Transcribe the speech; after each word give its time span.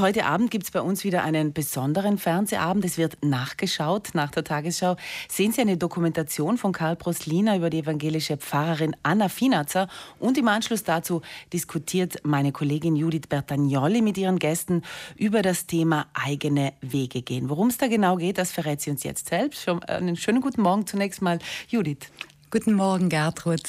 heute 0.00 0.24
Abend 0.24 0.50
gibt 0.50 0.64
es 0.64 0.70
bei 0.70 0.80
uns 0.80 1.04
wieder 1.04 1.22
einen 1.22 1.52
besonderen 1.52 2.18
Fernsehabend. 2.18 2.84
Es 2.84 2.98
wird 2.98 3.18
nachgeschaut 3.24 4.10
nach 4.14 4.30
der 4.30 4.44
Tagesschau. 4.44 4.96
Sehen 5.28 5.52
Sie 5.52 5.60
eine 5.60 5.76
Dokumentation 5.76 6.58
von 6.58 6.72
Karl 6.72 6.96
Proslina 6.96 7.56
über 7.56 7.70
die 7.70 7.80
evangelische 7.80 8.36
Pfarrerin 8.36 8.96
Anna 9.02 9.28
Finazzer. 9.28 9.88
Und 10.18 10.38
im 10.38 10.48
Anschluss 10.48 10.84
dazu 10.84 11.22
diskutiert 11.52 12.18
meine 12.24 12.52
Kollegin 12.52 12.96
Judith 12.96 13.28
Bertagnoli 13.28 14.02
mit 14.02 14.16
ihren 14.18 14.38
Gästen 14.38 14.82
über 15.16 15.42
das 15.42 15.66
Thema 15.66 16.06
eigene 16.14 16.72
Wege 16.80 17.22
gehen. 17.22 17.48
Worum 17.48 17.68
es 17.68 17.78
da 17.78 17.88
genau 17.88 18.16
geht, 18.16 18.38
das 18.38 18.52
verrät 18.52 18.80
sie 18.80 18.90
uns 18.90 19.02
jetzt 19.02 19.28
selbst. 19.28 19.62
Schon 19.62 19.82
einen 19.82 20.16
schönen 20.16 20.40
guten 20.40 20.62
Morgen 20.62 20.86
zunächst 20.86 21.22
mal, 21.22 21.38
Judith. 21.68 22.10
Guten 22.52 22.72
Morgen, 22.72 23.10
Gertrud. 23.10 23.62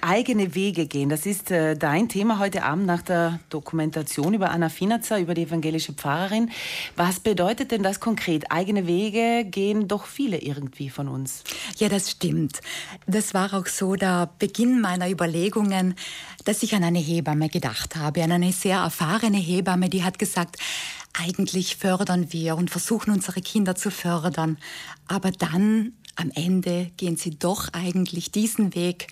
Eigene 0.00 0.54
Wege 0.54 0.86
gehen, 0.86 1.08
das 1.08 1.26
ist 1.26 1.50
äh, 1.50 1.74
dein 1.74 2.08
Thema 2.08 2.38
heute 2.38 2.62
Abend 2.62 2.86
nach 2.86 3.02
der 3.02 3.40
Dokumentation 3.50 4.32
über 4.32 4.52
Anna 4.52 4.68
Finazzer, 4.68 5.18
über 5.18 5.34
die 5.34 5.42
evangelische 5.42 5.92
Pfarrerin. 5.92 6.52
Was 6.94 7.18
bedeutet 7.18 7.72
denn 7.72 7.82
das 7.82 7.98
konkret? 7.98 8.52
Eigene 8.52 8.86
Wege 8.86 9.44
gehen 9.44 9.88
doch 9.88 10.06
viele 10.06 10.38
irgendwie 10.38 10.88
von 10.88 11.08
uns. 11.08 11.42
Ja, 11.78 11.88
das 11.88 12.12
stimmt. 12.12 12.60
Das 13.08 13.34
war 13.34 13.54
auch 13.54 13.66
so 13.66 13.96
der 13.96 14.30
Beginn 14.38 14.80
meiner 14.80 15.10
Überlegungen, 15.10 15.96
dass 16.44 16.62
ich 16.62 16.76
an 16.76 16.84
eine 16.84 17.00
Hebamme 17.00 17.48
gedacht 17.48 17.96
habe, 17.96 18.22
an 18.22 18.30
eine 18.30 18.52
sehr 18.52 18.78
erfahrene 18.78 19.38
Hebamme, 19.38 19.88
die 19.88 20.04
hat 20.04 20.20
gesagt, 20.20 20.58
eigentlich 21.12 21.76
fördern 21.76 22.32
wir 22.32 22.56
und 22.56 22.70
versuchen 22.70 23.12
unsere 23.12 23.40
Kinder 23.40 23.74
zu 23.74 23.90
fördern. 23.90 24.58
Aber 25.08 25.32
dann 25.32 25.92
am 26.16 26.30
Ende 26.34 26.90
gehen 26.96 27.16
sie 27.16 27.38
doch 27.38 27.68
eigentlich 27.72 28.30
diesen 28.30 28.74
Weg, 28.74 29.08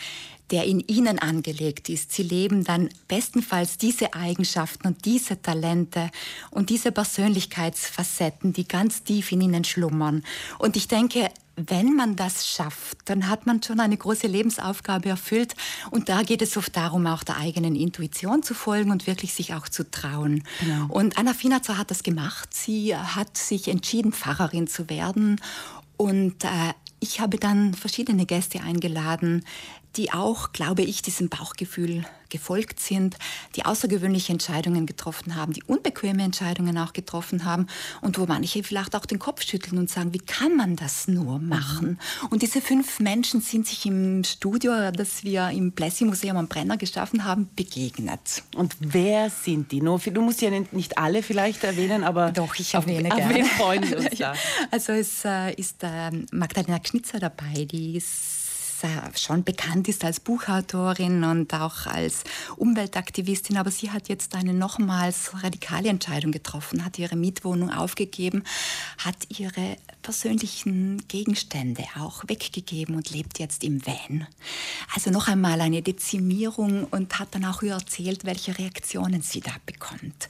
der 0.51 0.65
in 0.65 0.81
ihnen 0.81 1.19
angelegt 1.19 1.89
ist. 1.89 2.13
Sie 2.13 2.23
leben 2.23 2.65
dann 2.65 2.89
bestenfalls 3.09 3.79
diese 3.79 4.15
Eigenschaften 4.15 4.89
und 4.89 5.05
diese 5.05 5.41
Talente 5.41 6.11
und 6.51 6.71
diese 6.71 6.93
Persönlichkeitsfacetten, 6.93 8.53
die 8.53 8.67
ganz 8.67 9.05
tief 9.05 9.33
in 9.33 9.41
ihnen 9.41 9.65
schlummern. 9.65 10.25
Und 10.59 10.77
ich 10.77 10.89
denke, 10.89 11.31
wenn 11.57 11.95
man 11.95 12.17
das 12.17 12.49
schafft, 12.49 12.99
dann 13.07 13.29
hat 13.29 13.47
man 13.47 13.63
schon 13.63 13.81
eine 13.81 13.97
große 13.97 14.27
Lebensaufgabe 14.27 15.11
erfüllt. 15.11 15.55
Und 15.91 16.09
da 16.09 16.23
geht 16.23 16.43
es 16.43 16.57
oft 16.57 16.75
darum, 16.75 17.07
auch 17.07 17.23
der 17.23 17.37
eigenen 17.37 17.77
Intuition 17.77 18.43
zu 18.43 18.55
folgen 18.55 18.91
und 18.91 19.07
wirklich 19.07 19.35
sich 19.35 19.55
auch 19.55 19.69
zu 19.69 19.89
trauen. 19.91 20.43
Ja. 20.67 20.87
Und 20.89 21.19
Anna 21.19 21.35
Finazzo 21.35 21.77
hat 21.77 21.91
das 21.91 22.03
gemacht. 22.03 22.55
Sie 22.55 22.97
hat 22.97 23.37
sich 23.37 23.69
entschieden, 23.69 24.13
Pfarrerin 24.13 24.69
zu 24.69 24.89
werden. 24.89 25.41
Und 25.97 26.45
äh, 26.45 26.73
ich 27.01 27.21
habe 27.21 27.39
dann 27.39 27.75
verschiedene 27.75 28.27
Gäste 28.27 28.61
eingeladen, 28.61 29.45
die 29.97 30.13
auch, 30.13 30.53
glaube 30.53 30.83
ich, 30.83 31.03
diesem 31.03 31.29
Bauchgefühl 31.29 32.05
gefolgt 32.31 32.81
sind, 32.81 33.17
die 33.57 33.67
außergewöhnliche 33.67 34.33
Entscheidungen 34.33 34.87
getroffen 34.87 35.37
haben, 35.37 35.53
die 35.53 35.63
unbequeme 35.65 36.23
Entscheidungen 36.23 36.79
auch 36.79 36.93
getroffen 36.93 37.45
haben 37.45 37.67
und 38.01 38.19
wo 38.19 38.27
manche 38.27 38.63
vielleicht 38.63 38.97
auch 38.97 39.05
den 39.05 39.19
Kopf 39.19 39.43
schütteln 39.43 39.79
und 39.79 39.91
sagen, 39.91 40.15
wie 40.15 40.21
kann 40.21 40.57
man 40.57 40.77
das 40.77 41.09
nur 41.09 41.39
machen? 41.39 41.99
Mhm. 42.23 42.29
Und 42.31 42.43
diese 42.43 42.61
fünf 42.61 43.01
Menschen 43.01 43.41
sind 43.41 43.67
sich 43.67 43.85
im 43.85 44.25
Studio, 44.25 44.93
das 44.93 45.25
wir 45.25 45.51
im 45.51 45.73
Blessing 45.73 46.07
Museum 46.07 46.37
am 46.37 46.49
Brenner 46.49 46.77
geschaffen 46.77 47.25
haben, 47.25 47.51
begegnet. 47.57 48.45
Und 48.57 48.77
wer 48.79 49.29
sind 49.29 49.73
die? 49.73 49.81
Du 49.81 50.23
musst 50.23 50.41
ja 50.41 50.51
nicht 50.51 50.97
alle 50.97 51.23
vielleicht 51.23 51.65
erwähnen, 51.65 52.05
aber 52.05 52.31
doch, 52.31 52.55
ich 52.55 52.75
erwähne 52.75 53.11
auf, 53.11 53.17
gerne. 53.17 53.33
Auf 53.33 53.39
wen 53.39 53.45
freuen 53.47 53.91
wir 53.91 53.99
uns 53.99 54.11
da? 54.19 54.35
Also 54.71 54.93
es 54.93 55.25
äh, 55.25 55.53
ist 55.55 55.83
äh, 55.83 56.11
Magdalena 56.31 56.79
Knitzer 56.79 57.19
dabei, 57.19 57.65
die 57.65 57.97
ist 57.97 58.40
schon 59.17 59.45
bekannt 59.45 59.89
ist 59.89 60.05
als 60.05 60.21
Buchautorin 60.21 61.25
und 61.25 61.53
auch 61.55 61.87
als 61.87 62.25
Umweltaktivistin, 62.57 63.57
aber 63.57 63.71
sie 63.71 63.91
hat 63.91 64.09
jetzt 64.09 64.35
eine 64.35 64.53
nochmals 64.53 65.33
radikale 65.43 65.89
Entscheidung 65.89 66.33
getroffen, 66.33 66.85
hat 66.85 66.99
ihre 66.99 67.17
Mietwohnung 67.17 67.71
aufgegeben, 67.71 68.45
hat 68.99 69.17
ihre 69.39 69.77
persönlichen 70.11 71.07
Gegenstände 71.07 71.85
auch 72.01 72.25
weggegeben 72.27 72.97
und 72.97 73.13
lebt 73.13 73.39
jetzt 73.39 73.63
im 73.63 73.87
Van. 73.87 74.27
Also 74.93 75.11
noch 75.11 75.29
einmal 75.29 75.61
eine 75.61 75.83
Dezimierung 75.83 76.89
und 76.91 77.21
hat 77.21 77.29
dann 77.37 77.45
auch 77.45 77.63
erzählt, 77.63 78.25
welche 78.25 78.59
Reaktionen 78.59 79.23
sie 79.23 79.41
da 79.41 79.53
bekommt. 79.67 80.29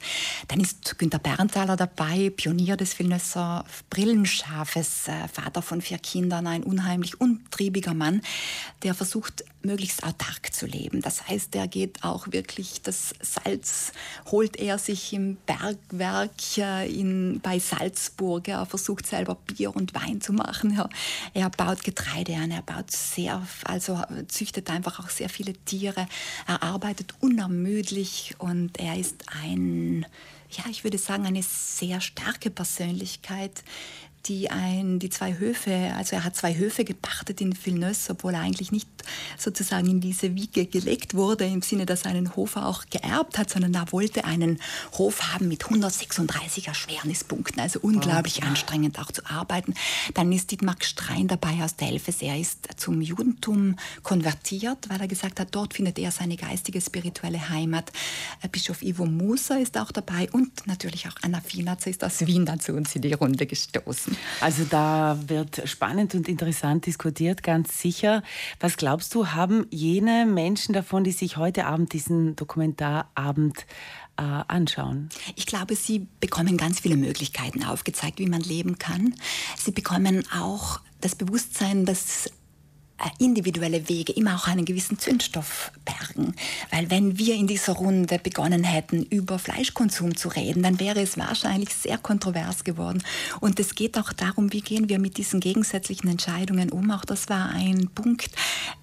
Dann 0.49 0.59
ist 0.59 0.99
Günter 0.99 1.17
Berntaler 1.17 1.77
dabei, 1.77 2.29
Pionier 2.29 2.77
des 2.77 2.99
Villeneuver 2.99 3.65
Brillenschafes, 3.89 5.07
äh, 5.07 5.27
Vater 5.27 5.63
von 5.63 5.81
vier 5.81 5.97
Kindern, 5.97 6.45
ein 6.45 6.61
unheimlich 6.61 7.19
untriebiger 7.19 7.95
Mann, 7.95 8.21
der 8.83 8.93
versucht, 8.93 9.43
möglichst 9.63 10.03
autark 10.03 10.53
zu 10.53 10.65
leben. 10.65 11.01
Das 11.01 11.27
heißt, 11.27 11.55
er 11.55 11.67
geht 11.67 12.03
auch 12.03 12.27
wirklich, 12.31 12.81
das 12.81 13.13
Salz 13.21 13.91
holt 14.31 14.57
er 14.57 14.77
sich 14.77 15.13
im 15.13 15.37
Bergwerk 15.45 16.57
äh, 16.57 16.91
in, 16.91 17.39
bei 17.41 17.59
Salzburg. 17.59 18.47
Er 18.47 18.65
versucht 18.65 19.05
selber 19.05 19.35
Bier 19.35 19.75
und 19.75 19.93
Wein 19.93 20.21
zu 20.21 20.33
machen. 20.33 20.79
Er, 21.33 21.49
baut 21.49 21.83
Getreide 21.83 22.35
an, 22.35 22.51
er 22.51 22.61
baut 22.61 22.91
sehr, 22.91 23.45
also 23.65 24.01
züchtet 24.27 24.69
einfach 24.69 24.99
auch 24.99 25.09
sehr 25.09 25.29
viele 25.29 25.53
Tiere. 25.53 26.07
Er 26.47 26.63
arbeitet 26.63 27.13
unermüdlich 27.19 28.35
und 28.39 28.79
er 28.79 28.97
ist 28.97 29.25
ein 29.43 30.05
ja, 30.53 30.65
ich 30.69 30.83
würde 30.83 30.97
sagen, 30.97 31.25
eine 31.25 31.43
sehr 31.43 32.01
starke 32.01 32.49
Persönlichkeit, 32.49 33.63
die, 34.25 34.49
ein, 34.49 34.99
die 34.99 35.09
zwei 35.09 35.37
Höfe, 35.37 35.93
also 35.95 36.15
er 36.15 36.23
hat 36.23 36.35
zwei 36.35 36.55
Höfe 36.55 36.83
gepachtet 36.83 37.41
in 37.41 37.55
Villeneuve, 37.65 37.97
obwohl 38.09 38.33
er 38.33 38.41
eigentlich 38.41 38.71
nicht 38.71 38.87
sozusagen 39.37 39.87
in 39.87 40.01
diese 40.01 40.35
Wiege 40.35 40.65
gelegt 40.65 41.13
wurde, 41.13 41.45
im 41.45 41.61
Sinne, 41.61 41.85
dass 41.85 42.03
er 42.03 42.11
einen 42.11 42.35
Hof 42.35 42.57
auch 42.57 42.85
geerbt 42.89 43.37
hat, 43.37 43.49
sondern 43.49 43.73
er 43.73 43.91
wollte 43.91 44.25
einen 44.25 44.59
Hof 44.93 45.33
haben 45.33 45.47
mit 45.47 45.63
136 45.63 46.67
Erschwernispunkten, 46.67 47.61
also 47.61 47.79
unglaublich 47.81 48.41
oh. 48.43 48.47
anstrengend 48.47 48.99
auch 48.99 49.11
zu 49.11 49.25
arbeiten. 49.25 49.73
Dann 50.13 50.31
ist 50.31 50.51
Dietmar 50.51 50.75
Strein 50.81 51.27
dabei 51.27 51.63
aus 51.63 51.75
Delfes. 51.75 52.21
Er 52.21 52.39
ist 52.39 52.67
zum 52.77 53.01
Judentum 53.01 53.75
konvertiert, 54.03 54.89
weil 54.89 55.01
er 55.01 55.07
gesagt 55.07 55.39
hat, 55.39 55.49
dort 55.51 55.73
findet 55.73 55.99
er 55.99 56.11
seine 56.11 56.37
geistige, 56.37 56.81
spirituelle 56.81 57.49
Heimat. 57.49 57.91
Äh, 58.41 58.47
Bischof 58.47 58.81
Ivo 58.81 59.05
Musa 59.05 59.55
ist 59.55 59.77
auch 59.77 59.91
dabei 59.91 60.29
und 60.31 60.67
natürlich 60.67 61.07
auch 61.07 61.15
Anna 61.21 61.41
Finatzer 61.41 61.89
ist 61.89 62.03
aus 62.03 62.25
Wien 62.25 62.45
dazu 62.45 62.73
uns 62.73 62.95
in 62.95 63.01
die 63.01 63.13
Runde 63.13 63.45
gestoßen. 63.45 64.10
Also 64.39 64.63
da 64.63 65.17
wird 65.27 65.61
spannend 65.65 66.15
und 66.15 66.27
interessant 66.27 66.85
diskutiert, 66.85 67.43
ganz 67.43 67.79
sicher. 67.79 68.23
Was 68.59 68.77
glaubst 68.77 69.13
du, 69.13 69.27
haben 69.27 69.67
jene 69.69 70.25
Menschen 70.25 70.73
davon, 70.73 71.03
die 71.03 71.11
sich 71.11 71.37
heute 71.37 71.65
Abend 71.65 71.93
diesen 71.93 72.35
Dokumentarabend 72.35 73.65
äh, 74.17 74.23
anschauen? 74.23 75.09
Ich 75.35 75.45
glaube, 75.45 75.75
sie 75.75 76.07
bekommen 76.19 76.57
ganz 76.57 76.79
viele 76.79 76.97
Möglichkeiten 76.97 77.63
aufgezeigt, 77.63 78.19
wie 78.19 78.27
man 78.27 78.41
leben 78.41 78.77
kann. 78.77 79.15
Sie 79.57 79.71
bekommen 79.71 80.23
auch 80.39 80.79
das 81.01 81.15
Bewusstsein, 81.15 81.85
dass 81.85 82.29
individuelle 83.17 83.89
Wege 83.89 84.13
immer 84.13 84.35
auch 84.35 84.47
einen 84.47 84.65
gewissen 84.65 84.99
Zündstoff 84.99 85.71
bergen. 85.85 86.35
Weil 86.71 86.89
wenn 86.91 87.17
wir 87.17 87.35
in 87.35 87.47
dieser 87.47 87.73
Runde 87.73 88.19
begonnen 88.19 88.63
hätten, 88.63 89.03
über 89.03 89.39
Fleischkonsum 89.39 90.15
zu 90.15 90.29
reden, 90.29 90.63
dann 90.63 90.79
wäre 90.79 91.01
es 91.01 91.17
wahrscheinlich 91.17 91.69
sehr 91.73 91.97
kontrovers 91.97 92.63
geworden. 92.63 93.03
Und 93.39 93.59
es 93.59 93.75
geht 93.75 93.97
auch 93.97 94.13
darum, 94.13 94.53
wie 94.53 94.61
gehen 94.61 94.89
wir 94.89 94.99
mit 94.99 95.17
diesen 95.17 95.39
gegensätzlichen 95.39 96.09
Entscheidungen 96.09 96.71
um. 96.71 96.91
Auch 96.91 97.05
das 97.05 97.29
war 97.29 97.49
ein 97.49 97.89
Punkt 97.95 98.31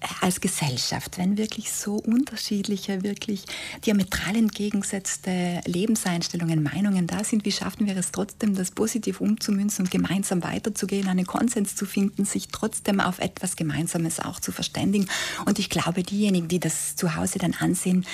äh, 0.01 0.07
als 0.21 0.41
Gesellschaft. 0.41 1.17
Wenn 1.17 1.37
wirklich 1.37 1.71
so 1.71 1.95
unterschiedliche, 1.95 3.03
wirklich 3.03 3.45
diametral 3.85 4.35
entgegengesetzte 4.35 5.61
Lebenseinstellungen, 5.65 6.61
Meinungen 6.61 7.07
da 7.07 7.23
sind, 7.23 7.45
wie 7.45 7.51
schaffen 7.51 7.87
wir 7.87 7.95
es 7.95 8.11
trotzdem, 8.11 8.55
das 8.55 8.71
positiv 8.71 9.21
umzumünzen 9.21 9.85
und 9.85 9.91
gemeinsam 9.91 10.43
weiterzugehen, 10.43 11.07
einen 11.07 11.25
Konsens 11.25 11.75
zu 11.75 11.85
finden, 11.85 12.25
sich 12.25 12.49
trotzdem 12.49 12.99
auf 12.99 13.19
etwas 13.19 13.55
Gemeinsames 13.55 14.08
es 14.09 14.19
auch 14.19 14.39
zu 14.39 14.51
verständigen. 14.51 15.07
Und 15.45 15.59
ich 15.59 15.69
glaube, 15.69 16.03
diejenigen, 16.03 16.47
die 16.47 16.59
das 16.59 16.95
zu 16.95 17.15
Hause 17.15 17.39
dann 17.39 17.53
ansehen, 17.53 18.05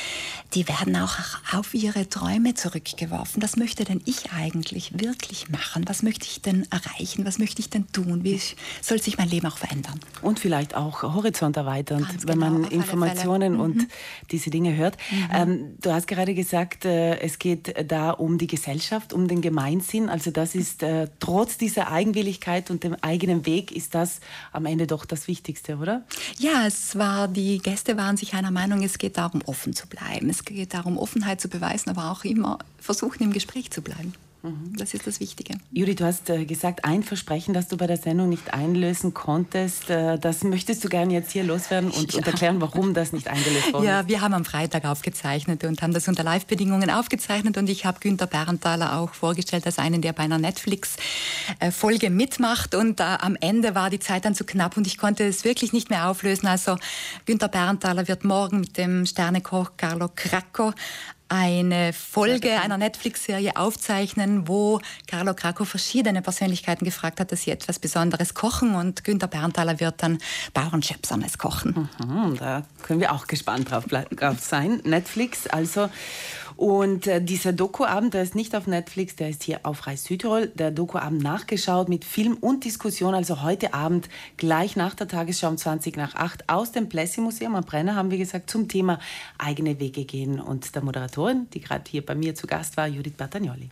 die 0.53 0.67
werden 0.67 0.95
auch 0.95 1.15
auf 1.51 1.73
ihre 1.73 2.07
Träume 2.07 2.53
zurückgeworfen. 2.53 3.41
Was 3.41 3.57
möchte 3.57 3.83
denn 3.83 4.01
ich 4.05 4.31
eigentlich 4.31 4.99
wirklich 4.99 5.49
machen? 5.49 5.87
Was 5.87 6.03
möchte 6.03 6.25
ich 6.25 6.41
denn 6.41 6.67
erreichen? 6.71 7.25
Was 7.25 7.39
möchte 7.39 7.59
ich 7.59 7.69
denn 7.69 7.91
tun? 7.91 8.23
Wie 8.23 8.39
soll 8.81 9.01
sich 9.01 9.17
mein 9.17 9.29
Leben 9.29 9.47
auch 9.47 9.57
verändern? 9.57 9.99
Und 10.21 10.39
vielleicht 10.39 10.75
auch 10.75 11.03
Horizont 11.03 11.57
erweitern, 11.57 12.07
wenn 12.25 12.39
genau, 12.39 12.51
man 12.51 12.63
Informationen 12.65 13.53
mhm. 13.53 13.59
und 13.59 13.87
diese 14.31 14.49
Dinge 14.49 14.75
hört. 14.75 14.97
Mhm. 15.11 15.29
Ähm, 15.33 15.75
du 15.81 15.91
hast 15.91 16.07
gerade 16.07 16.33
gesagt, 16.33 16.85
äh, 16.85 17.19
es 17.19 17.39
geht 17.39 17.73
da 17.89 18.11
um 18.11 18.37
die 18.37 18.47
Gesellschaft, 18.47 19.13
um 19.13 19.27
den 19.27 19.41
Gemeinsinn. 19.41 20.09
Also 20.09 20.31
das 20.31 20.55
ist 20.55 20.83
äh, 20.83 21.07
trotz 21.19 21.57
dieser 21.57 21.91
Eigenwilligkeit 21.91 22.69
und 22.69 22.83
dem 22.83 22.95
eigenen 23.01 23.45
Weg 23.45 23.71
ist 23.71 23.95
das 23.95 24.19
am 24.51 24.65
Ende 24.65 24.87
doch 24.87 25.05
das 25.05 25.27
Wichtigste, 25.27 25.77
oder? 25.77 25.84
Oder? 25.85 26.03
Ja, 26.39 26.65
es 26.65 26.97
war, 26.97 27.27
die 27.27 27.59
Gäste 27.59 27.95
waren 27.95 28.17
sich 28.17 28.33
einer 28.33 28.49
Meinung, 28.49 28.81
es 28.81 28.97
geht 28.97 29.17
darum, 29.17 29.43
offen 29.45 29.73
zu 29.73 29.85
bleiben. 29.87 30.31
Es 30.31 30.43
geht 30.43 30.73
darum, 30.73 30.97
Offenheit 30.97 31.39
zu 31.39 31.47
beweisen, 31.47 31.91
aber 31.91 32.09
auch 32.09 32.23
immer 32.23 32.57
versuchen, 32.79 33.21
im 33.21 33.33
Gespräch 33.33 33.69
zu 33.69 33.83
bleiben. 33.83 34.13
Mhm. 34.45 34.77
Das 34.77 34.93
ist 34.93 35.07
das 35.07 35.19
Wichtige. 35.19 35.55
Judith, 35.71 35.95
du 35.95 36.05
hast 36.05 36.29
äh, 36.29 36.45
gesagt, 36.45 36.85
ein 36.85 37.01
Versprechen, 37.01 37.53
das 37.53 37.67
du 37.67 37.77
bei 37.77 37.87
der 37.87 37.97
Sendung 37.97 38.29
nicht 38.29 38.53
einlösen 38.53 39.13
konntest. 39.13 39.89
Äh, 39.89 40.19
das 40.19 40.43
möchtest 40.43 40.83
du 40.83 40.89
gerne 40.89 41.13
jetzt 41.13 41.31
hier 41.31 41.43
loswerden 41.43 41.89
und, 41.89 42.13
ja. 42.13 42.19
und, 42.19 42.27
erklären, 42.27 42.61
warum 42.61 42.93
das 42.93 43.11
nicht 43.11 43.27
eingelöst 43.27 43.73
wurde. 43.73 43.87
Ja, 43.87 44.07
wir 44.07 44.21
haben 44.21 44.33
am 44.33 44.45
Freitag 44.45 44.85
aufgezeichnet 44.85 45.63
und 45.63 45.81
haben 45.81 45.93
das 45.93 46.07
unter 46.07 46.23
Live-Bedingungen 46.23 46.91
aufgezeichnet 46.91 47.57
und 47.57 47.69
ich 47.69 47.85
habe 47.85 47.99
Günter 47.99 48.27
Bernthaler 48.27 48.99
auch 48.99 49.13
vorgestellt 49.13 49.65
als 49.65 49.79
einen, 49.79 50.01
der 50.01 50.13
bei 50.13 50.23
einer 50.23 50.37
Netflix-Folge 50.37 52.09
mitmacht 52.11 52.75
und 52.75 52.99
äh, 52.99 53.03
am 53.03 53.35
Ende 53.39 53.73
war 53.73 53.89
die 53.89 53.99
Zeit 53.99 54.25
dann 54.25 54.35
zu 54.35 54.45
knapp 54.45 54.77
und 54.77 54.85
ich 54.85 54.97
konnte 54.97 55.23
es 55.25 55.43
wirklich 55.43 55.73
nicht 55.73 55.89
mehr 55.89 56.07
auflösen. 56.07 56.47
Also 56.47 56.77
Günter 57.25 57.47
Bernthaler 57.47 58.07
wird 58.07 58.23
morgen 58.23 58.59
mit 58.59 58.77
dem 58.77 59.05
Sternekoch 59.07 59.71
Carlo 59.77 60.09
Cracco 60.15 60.73
eine 61.29 61.93
Folge 61.93 62.61
einer 62.61 62.77
Netflix-Serie 62.77 63.55
aufzeichnen, 63.55 64.47
wo 64.47 64.79
Carlo 65.07 65.33
Krakow 65.33 65.67
verschiedene 65.67 66.21
Persönlichkeiten 66.21 66.85
gefragt 66.85 67.19
hat, 67.19 67.31
dass 67.31 67.43
sie 67.43 67.51
etwas 67.51 67.79
Besonderes 67.79 68.33
kochen 68.33 68.75
und 68.75 69.03
Günter 69.03 69.27
Berntaler 69.27 69.79
wird 69.79 70.03
dann 70.03 70.19
Bauernschöpsernes 70.53 71.37
kochen. 71.37 71.89
Mhm, 72.05 72.37
da 72.37 72.63
können 72.83 72.99
wir 72.99 73.13
auch 73.13 73.27
gespannt 73.27 73.71
drauf, 73.71 73.85
drauf 73.85 74.39
sein. 74.39 74.81
Netflix 74.83 75.47
also 75.47 75.89
und 76.57 77.07
äh, 77.07 77.21
dieser 77.21 77.51
Dokuabend, 77.51 78.13
der 78.13 78.23
ist 78.23 78.33
nicht 78.33 78.55
auf 78.55 78.65
Netflix, 78.65 79.15
der 79.15 79.29
ist 79.29 79.43
hier 79.43 79.59
auf 79.63 79.87
Reis 79.87 80.05
Südtirol. 80.05 80.47
Der 80.47 80.71
Dokuabend 80.71 81.21
nachgeschaut 81.21 81.89
mit 81.89 82.05
Film 82.05 82.37
und 82.39 82.63
Diskussion, 82.63 83.13
also 83.13 83.41
heute 83.41 83.73
Abend 83.73 84.07
gleich 84.37 84.75
nach 84.75 84.95
der 84.95 85.07
Tagesschau 85.07 85.49
um 85.49 85.57
20 85.57 85.97
nach 85.97 86.15
8 86.15 86.49
aus 86.49 86.71
dem 86.71 86.87
Plessis 86.87 87.17
Museum 87.17 87.55
am 87.55 87.65
Brenner, 87.65 87.95
haben 87.95 88.09
wir 88.09 88.17
gesagt, 88.17 88.49
zum 88.49 88.69
Thema 88.69 88.99
eigene 89.37 89.79
Wege 89.79 90.05
gehen. 90.05 90.39
Und 90.39 90.75
der 90.75 90.83
Moderatorin, 90.83 91.47
die 91.53 91.59
gerade 91.59 91.83
hier 91.89 92.05
bei 92.05 92.15
mir 92.15 92.35
zu 92.35 92.47
Gast 92.47 92.77
war, 92.77 92.87
Judith 92.87 93.13
Bertagnoli. 93.17 93.69